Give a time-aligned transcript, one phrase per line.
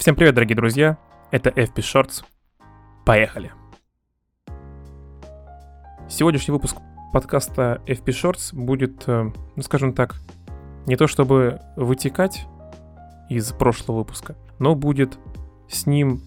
[0.00, 0.96] Всем привет, дорогие друзья!
[1.30, 2.24] Это FP Shorts.
[3.04, 3.52] Поехали!
[6.08, 6.78] Сегодняшний выпуск
[7.12, 10.14] подкаста FP Shorts будет, э, ну скажем так,
[10.86, 12.46] не то чтобы вытекать
[13.28, 15.18] из прошлого выпуска, но будет
[15.68, 16.22] с ним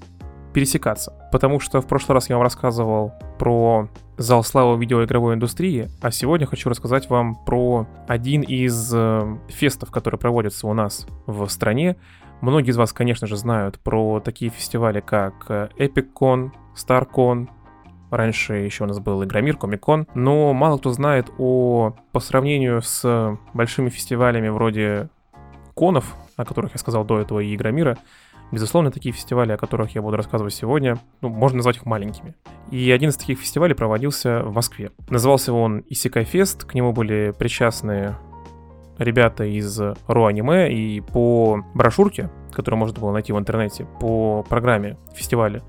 [0.54, 1.12] пересекаться.
[1.32, 6.46] Потому что в прошлый раз я вам рассказывал про зал славы видеоигровой индустрии, а сегодня
[6.46, 11.98] хочу рассказать вам про один из э, фестов, который проводится у нас в стране.
[12.44, 17.48] Многие из вас, конечно же, знают про такие фестивали, как э, EpicCon, StarCon,
[18.12, 23.38] Раньше еще у нас был Игромир, Комикон, но мало кто знает о, по сравнению с
[23.54, 25.10] большими фестивалями вроде
[25.74, 27.98] конов, о которых я сказал до этого, и Игромира,
[28.52, 32.36] Безусловно, такие фестивали, о которых я буду рассказывать сегодня, ну, можно назвать их маленькими.
[32.70, 34.92] И один из таких фестивалей проводился в Москве.
[35.10, 38.16] Назывался он Исикай Фест, к нему были причастны
[38.98, 44.98] ребята из РУ аниме, и по брошюрке, которую можно было найти в интернете, по программе
[45.14, 45.62] фестиваля,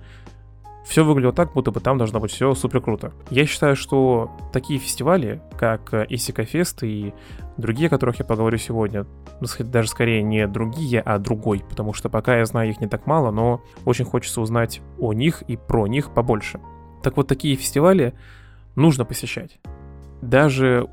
[0.85, 3.13] все выглядело так, будто бы там должно быть все супер круто.
[3.31, 7.15] Я считаю, что такие фестивали, как Исика Фест и
[7.57, 9.07] другие, о которых я поговорю сегодня,
[9.41, 13.07] ну, даже скорее не другие, а другой, потому что пока я знаю их не так
[13.07, 16.61] мало, но очень хочется узнать о них и про них побольше.
[17.03, 18.13] Так вот, такие фестивали
[18.77, 19.59] нужно посещать.
[20.21, 20.87] Даже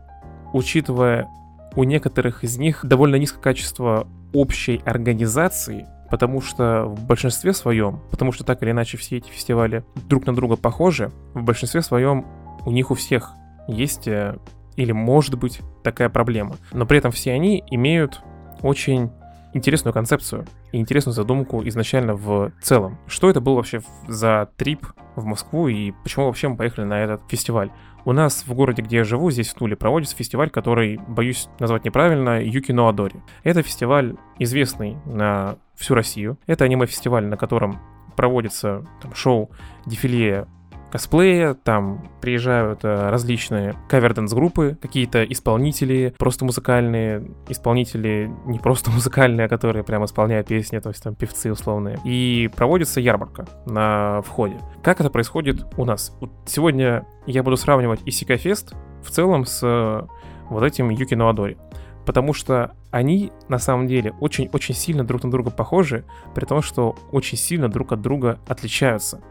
[0.54, 1.28] учитывая
[1.76, 8.32] у некоторых из них довольно низкое качество общей организации, потому что в большинстве своем, потому
[8.32, 12.26] что так или иначе все эти фестивали друг на друга похожи, в большинстве своем
[12.66, 13.32] у них у всех
[13.68, 14.38] есть э,
[14.76, 16.56] или может быть такая проблема.
[16.72, 18.22] Но при этом все они имеют
[18.62, 19.12] очень
[19.54, 22.98] интересную концепцию и интересную задумку изначально в целом.
[23.08, 27.22] Что это был вообще за трип в Москву и почему вообще мы поехали на этот
[27.30, 27.72] фестиваль?
[28.04, 31.86] У нас в городе, где я живу, здесь в Туле, проводится фестиваль, который, боюсь назвать
[31.86, 33.22] неправильно, Юки Ноадори.
[33.44, 36.38] Это фестиваль известный на всю Россию.
[36.48, 37.80] Это аниме-фестиваль, на котором
[38.16, 39.52] проводится там, шоу,
[39.86, 40.48] дефиле
[40.92, 49.50] косплея, там приезжают э, различные каверденс-группы, какие-то исполнители, просто музыкальные, исполнители не просто музыкальные, а
[49.50, 52.00] которые прям исполняют песни, то есть там певцы условные.
[52.04, 54.58] И проводится ярмарка на входе.
[54.84, 56.16] Как это происходит у нас?
[56.20, 60.02] Вот сегодня я буду сравнивать Исика Фест в целом с э,
[60.50, 61.58] вот этим Юки Ноадори
[62.06, 66.04] потому что они на самом деле очень-очень сильно друг на друга похожи,
[66.34, 69.22] при том, что очень сильно друг от друга отличаются.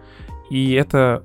[0.50, 1.25] И это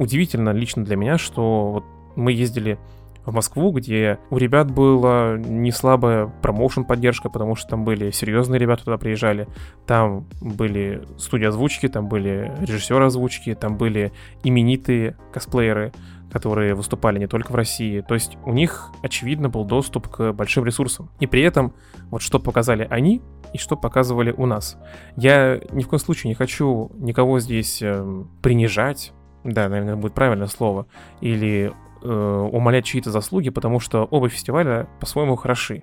[0.00, 1.84] удивительно лично для меня, что вот
[2.16, 2.78] мы ездили
[3.26, 8.58] в Москву, где у ребят была не слабая промоушен поддержка, потому что там были серьезные
[8.58, 9.46] ребята туда приезжали,
[9.86, 14.10] там были студии озвучки, там были режиссеры озвучки, там были
[14.42, 15.92] именитые косплееры,
[16.32, 18.00] которые выступали не только в России.
[18.00, 21.10] То есть у них, очевидно, был доступ к большим ресурсам.
[21.20, 21.74] И при этом,
[22.10, 23.20] вот что показали они
[23.52, 24.78] и что показывали у нас.
[25.16, 29.12] Я ни в коем случае не хочу никого здесь э, принижать,
[29.44, 30.86] да, наверное, будет правильное слово,
[31.20, 35.82] или э, умолять чьи-то заслуги, потому что оба фестиваля по-своему хороши.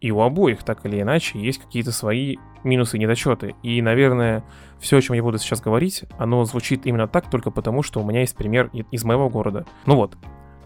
[0.00, 3.54] И у обоих, так или иначе, есть какие-то свои минусы и недочеты.
[3.62, 4.44] И, наверное,
[4.78, 8.06] все, о чем я буду сейчас говорить, оно звучит именно так только потому, что у
[8.06, 9.64] меня есть пример из моего города.
[9.86, 10.16] Ну вот,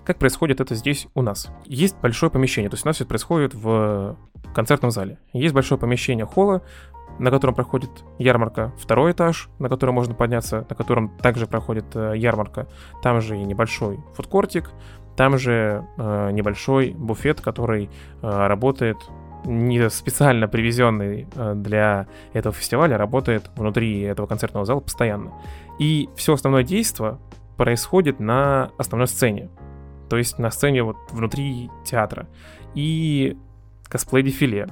[0.08, 1.50] как происходит это здесь у нас?
[1.66, 4.16] Есть большое помещение, то есть у нас все происходит в
[4.54, 5.18] концертном зале.
[5.34, 6.62] Есть большое помещение холла,
[7.18, 12.14] на котором проходит ярмарка, второй этаж, на который можно подняться, на котором также проходит э,
[12.16, 12.68] ярмарка.
[13.02, 14.70] Там же и небольшой фудкортик,
[15.14, 17.90] там же э, небольшой буфет, который
[18.22, 18.96] э, работает
[19.44, 25.34] не специально привезенный э, для этого фестиваля, работает внутри этого концертного зала постоянно.
[25.78, 27.18] И все основное действие
[27.58, 29.50] происходит на основной сцене.
[30.08, 32.26] То есть на сцене вот внутри театра.
[32.74, 33.36] И
[33.88, 34.70] косплей-дефиле,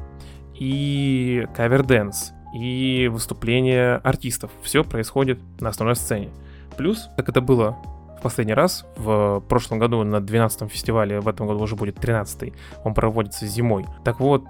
[0.54, 4.50] и cover dance, и выступления артистов.
[4.62, 6.30] Все происходит на основной сцене.
[6.76, 7.76] Плюс, как это было
[8.18, 12.54] в последний раз, в прошлом году на 12-м фестивале, в этом году уже будет 13-й,
[12.84, 13.84] он проводится зимой.
[14.04, 14.44] Так вот,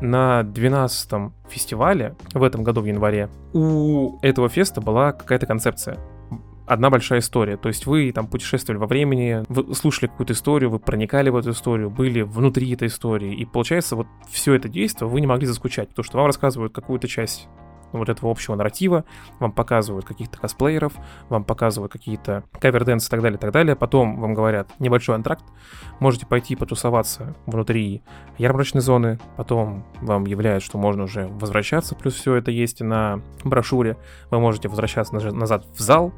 [0.00, 5.98] на 12-м фестивале в этом году в январе у этого феста была какая-то концепция
[6.66, 7.56] одна большая история.
[7.56, 11.50] То есть вы там путешествовали во времени, вы слушали какую-то историю, вы проникали в эту
[11.50, 13.34] историю, были внутри этой истории.
[13.34, 17.08] И получается, вот все это действие вы не могли заскучать, потому что вам рассказывают какую-то
[17.08, 17.48] часть
[17.98, 19.04] вот этого общего нарратива,
[19.38, 20.94] вам показывают каких-то косплееров,
[21.28, 23.76] вам показывают какие-то cover dance и так далее, и так далее.
[23.76, 25.44] Потом вам говорят небольшой антракт,
[26.00, 28.02] можете пойти потусоваться внутри
[28.36, 33.96] ярмарочной зоны, потом вам являют, что можно уже возвращаться, плюс все это есть на брошюре,
[34.30, 36.12] вы можете возвращаться назад в зал,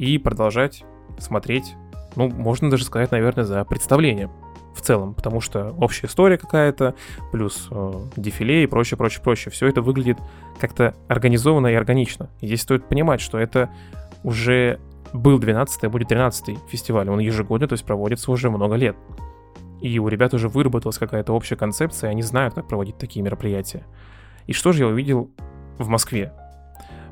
[0.00, 0.82] и продолжать
[1.18, 1.76] смотреть,
[2.16, 4.30] ну, можно даже сказать, наверное, за представление.
[4.74, 6.94] в целом, потому что общая история какая-то,
[7.32, 9.52] плюс э, дефиле и прочее, прочее, прочее.
[9.52, 10.16] Все это выглядит
[10.58, 12.30] как-то организованно и органично.
[12.40, 13.68] И здесь стоит понимать, что это
[14.22, 14.78] уже
[15.12, 17.10] был 12-й, а будет 13-й фестиваль.
[17.10, 18.96] Он ежегодно, то есть проводится уже много лет.
[19.82, 23.84] И у ребят уже выработалась какая-то общая концепция, они знают, как проводить такие мероприятия.
[24.46, 25.30] И что же я увидел
[25.78, 26.32] в Москве?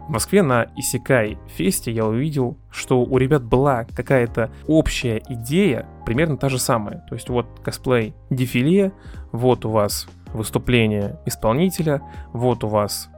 [0.08, 6.38] В Москве на Исекай фесте я увидел, что у ребят была какая-то общая идея, примерно
[6.38, 7.04] та же самая.
[7.10, 8.92] То есть вот косплей дефиле,
[9.32, 12.00] вот у вас выступление исполнителя,
[12.32, 13.10] вот у вас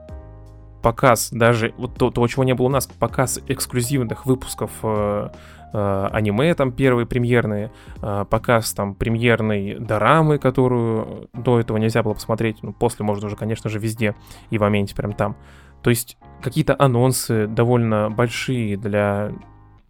[0.83, 5.29] показ даже вот то, того, чего не было у нас, показ эксклюзивных выпусков э,
[5.73, 7.71] э, аниме там первые премьерные,
[8.03, 13.37] э, показ там премьерной дорамы, которую до этого нельзя было посмотреть, ну после можно уже,
[13.37, 14.17] конечно же, везде
[14.51, 15.37] и в моменте прям там.
[15.83, 19.33] То есть какие-то анонсы довольно большие для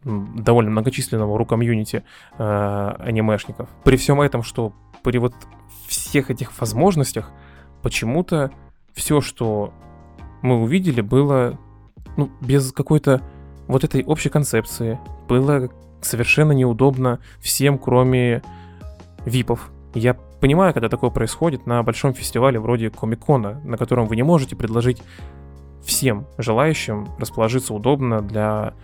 [0.02, 2.04] довольно многочисленного рукомьюнити
[2.38, 3.68] э, анимешников.
[3.84, 4.72] При всем этом, что
[5.02, 5.34] при вот
[5.86, 7.30] всех этих возможностях,
[7.82, 8.50] почему-то
[8.94, 9.72] все, что
[10.42, 11.58] мы увидели, было
[12.16, 13.20] ну, без какой-то
[13.66, 14.98] вот этой общей концепции.
[15.28, 15.68] Было
[16.00, 18.42] совершенно неудобно всем, кроме
[19.24, 19.70] випов.
[19.94, 24.56] Я понимаю, когда такое происходит на большом фестивале вроде Комикона, на котором вы не можете
[24.56, 25.02] предложить
[25.84, 28.74] всем желающим расположиться удобно для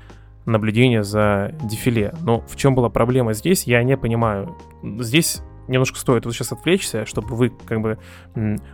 [0.46, 2.14] наблюдения за дефиле.
[2.22, 4.56] Но в чем была проблема здесь, я не понимаю.
[4.82, 7.98] Здесь немножко стоит вот сейчас отвлечься, чтобы вы как бы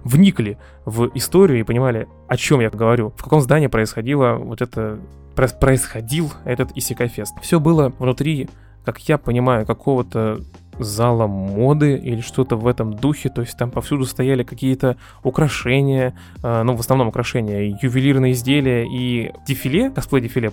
[0.04, 3.10] вникли в историю и понимали, о чем я говорю.
[3.16, 5.00] В каком здании происходило вот это
[5.34, 7.34] происходил этот Исекай Фест.
[7.40, 8.50] Все было внутри,
[8.84, 10.42] как я понимаю, какого-то
[10.82, 16.62] зала моды или что-то в этом духе, то есть там повсюду стояли какие-то украшения, э,
[16.62, 20.52] ну, в основном украшения, ювелирные изделия и дефиле, косплей-дефиле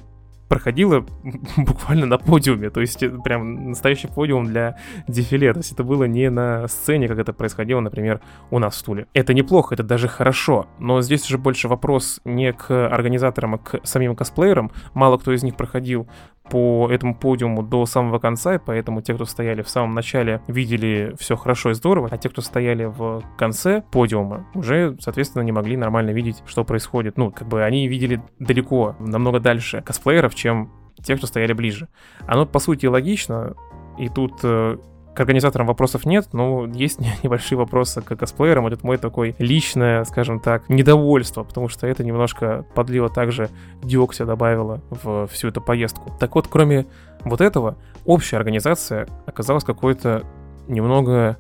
[0.49, 1.05] проходило
[1.57, 6.29] буквально на подиуме, то есть прям настоящий подиум для дефиле, то есть это было не
[6.29, 8.19] на сцене, как это происходило, например,
[8.51, 9.07] у нас в Туле.
[9.13, 13.79] Это неплохо, это даже хорошо, но здесь уже больше вопрос не к организаторам, а к
[13.83, 16.07] самим косплеерам, мало кто из них проходил
[16.49, 21.15] по этому подиуму до самого конца, и поэтому те, кто стояли в самом начале, видели
[21.19, 25.77] все хорошо и здорово, а те, кто стояли в конце подиума, уже, соответственно, не могли
[25.77, 27.17] нормально видеть, что происходит.
[27.17, 30.71] Ну, как бы они видели далеко, намного дальше косплееров, чем
[31.03, 31.87] те, кто стояли ближе.
[32.25, 33.55] Оно, по сути, логично,
[33.97, 34.77] и тут э,
[35.13, 38.67] к организаторам вопросов нет, но есть небольшие вопросы к косплеерам.
[38.67, 43.49] Это мой такой личное, скажем так, недовольство, потому что это немножко подлило также
[43.83, 46.11] диоксия добавило в всю эту поездку.
[46.19, 46.85] Так вот, кроме
[47.23, 50.23] вот этого, общая организация оказалась какой-то
[50.67, 51.37] немного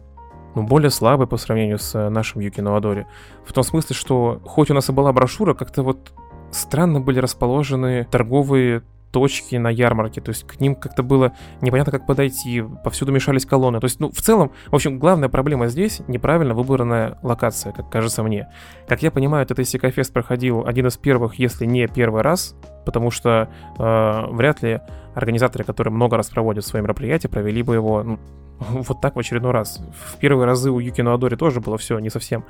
[0.55, 3.05] ну, более слабой по сравнению с нашим Юки Нуадори.
[3.45, 6.11] В том смысле, что хоть у нас и была брошюра, как-то вот
[6.51, 12.05] странно были расположены торговые точки на ярмарке, то есть к ним как-то было непонятно, как
[12.05, 13.79] подойти, повсюду мешались колонны.
[13.79, 18.23] То есть, ну, в целом, в общем, главная проблема здесь— неправильно выбранная локация, как кажется
[18.23, 18.49] мне.
[18.87, 22.55] Как я понимаю, этот Исикафест проходил один из первых, если не первый раз,
[22.85, 24.79] потому что э, вряд ли
[25.15, 28.19] организаторы, которые много раз проводят свои мероприятия, провели бы его ну,
[28.59, 29.81] вот так в очередной раз.
[29.97, 32.45] В первые разы у Юки Нуадори тоже было все не совсем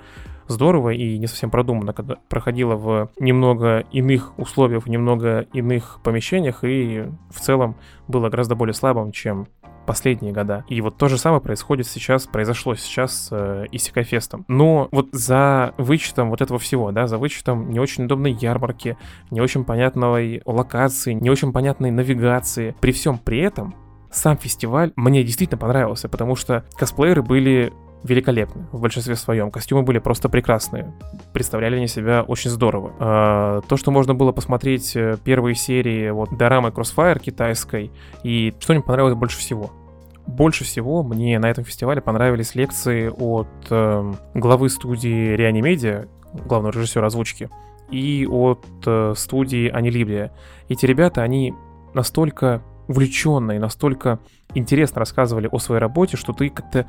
[0.50, 6.64] здорово и не совсем продуманно, когда проходило в немного иных условиях, в немного иных помещениях
[6.64, 7.76] и в целом
[8.08, 9.48] было гораздо более слабым, чем
[9.86, 10.66] последние года.
[10.68, 14.46] И вот то же самое происходит сейчас, произошло сейчас с э, Исикафестом.
[14.48, 18.98] Но вот за вычетом вот этого всего, да, за вычетом не очень удобной ярмарки,
[19.32, 23.74] не очень понятной локации, не очень понятной навигации, при всем при этом
[24.12, 29.52] сам фестиваль мне действительно понравился, потому что косплееры были великолепны в большинстве своем.
[29.52, 30.94] Костюмы были просто прекрасные.
[31.34, 32.94] Представляли они себя очень здорово.
[33.00, 37.92] А, то, что можно было посмотреть э, первые серии вот Дорамы Crossfire китайской,
[38.24, 39.72] и что мне понравилось больше всего.
[40.26, 46.06] Больше всего мне на этом фестивале понравились лекции от э, главы студии Реанимедиа,
[46.46, 47.50] главного режиссера озвучки,
[47.92, 50.32] и от э, студии Анилибрия.
[50.70, 51.54] Эти ребята, они
[51.94, 54.20] настолько увлеченно и настолько
[54.54, 56.88] интересно рассказывали о своей работе, что ты как-то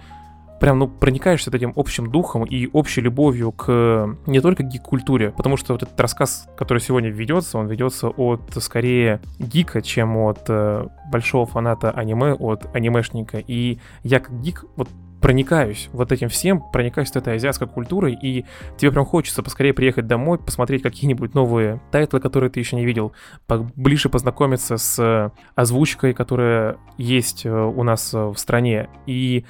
[0.60, 5.72] прям, ну, проникаешься этим общим духом и общей любовью к не только гик-культуре, потому что
[5.72, 11.46] вот этот рассказ, который сегодня ведется, он ведется от скорее гика, чем от э, большого
[11.46, 13.38] фаната аниме, от анимешника.
[13.38, 14.88] И я как гик вот
[15.22, 18.44] проникаюсь вот этим всем, проникаюсь этой азиатской культурой, и
[18.76, 23.12] тебе прям хочется поскорее приехать домой, посмотреть какие-нибудь новые тайтлы, которые ты еще не видел,
[23.48, 28.90] ближе познакомиться с озвучкой, которая есть э, у нас в стране.
[29.06, 29.46] И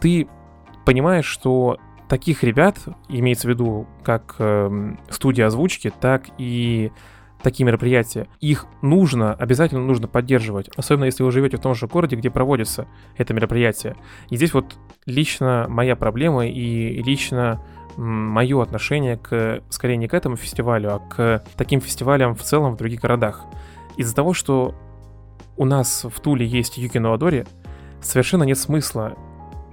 [0.00, 0.26] ты
[0.84, 6.92] понимаешь, что таких ребят, имеется в виду как э, студия озвучки, так и
[7.42, 8.26] такие мероприятия.
[8.40, 12.86] Их нужно, обязательно нужно поддерживать, особенно если вы живете в том же городе, где проводится
[13.16, 13.96] это мероприятие.
[14.30, 14.76] И здесь вот
[15.06, 17.60] лично моя проблема и лично
[17.96, 22.76] мое отношение к, скорее не к этому фестивалю, а к таким фестивалям в целом в
[22.76, 23.44] других городах.
[23.96, 24.74] Из-за того, что
[25.56, 27.46] у нас в Туле есть Юкино Адори,
[28.00, 29.16] совершенно нет смысла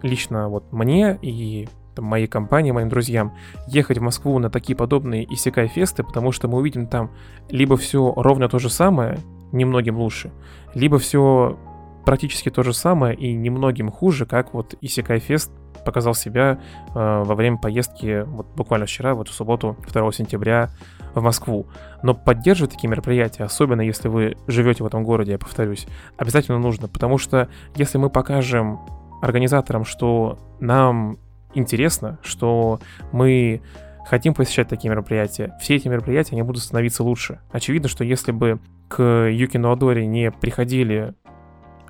[0.01, 3.33] лично вот мне и там, моей компании, моим друзьям,
[3.67, 7.11] ехать в Москву на такие подобные исекай-фесты, потому что мы увидим там
[7.49, 9.19] либо все ровно то же самое,
[9.51, 10.31] немногим лучше,
[10.73, 11.57] либо все
[12.05, 15.51] практически то же самое и немногим хуже, как вот Исекай-фест
[15.85, 16.59] показал себя
[16.93, 20.69] э, во время поездки вот буквально вчера, вот в субботу, 2 сентября
[21.13, 21.67] в Москву.
[22.03, 26.87] Но поддерживать такие мероприятия, особенно если вы живете в этом городе, я повторюсь, обязательно нужно,
[26.87, 28.79] потому что если мы покажем
[29.21, 31.17] организаторам, что нам
[31.53, 32.79] интересно, что
[33.11, 33.61] мы
[34.05, 37.39] хотим посещать такие мероприятия, все эти мероприятия, они будут становиться лучше.
[37.51, 41.13] Очевидно, что если бы к Юкину Адоре не приходили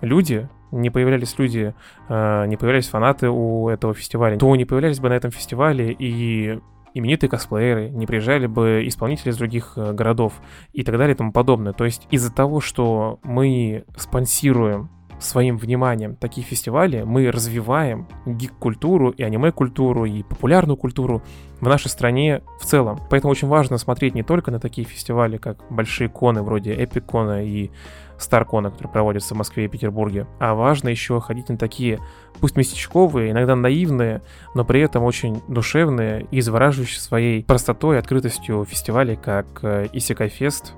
[0.01, 1.73] люди, не появлялись люди,
[2.09, 6.59] э, не появлялись фанаты у этого фестиваля, то не появлялись бы на этом фестивале и
[6.93, 10.33] именитые косплееры, не приезжали бы исполнители из других э, городов
[10.73, 11.73] и так далее и тому подобное.
[11.73, 14.89] То есть из-за того, что мы спонсируем
[15.21, 21.21] своим вниманием такие фестивали мы развиваем гик-культуру и аниме-культуру и популярную культуру
[21.59, 22.99] в нашей стране в целом.
[23.09, 27.69] Поэтому очень важно смотреть не только на такие фестивали, как большие коны вроде Эпик-кона и
[28.17, 31.99] Старкона, которые проводятся в Москве и Петербурге, а важно еще ходить на такие,
[32.39, 34.21] пусть местечковые, иногда наивные,
[34.53, 39.63] но при этом очень душевные и завораживающие своей простотой и открытостью фестивали, как
[39.93, 40.73] Исекай Фест,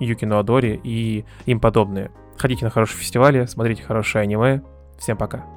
[0.00, 2.10] Юкино Адори и им подобные.
[2.38, 4.62] Ходите на хорошие фестивали, смотрите хорошее аниме.
[4.98, 5.55] Всем пока.